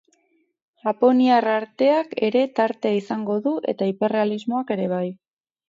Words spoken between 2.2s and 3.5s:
ere tartea izango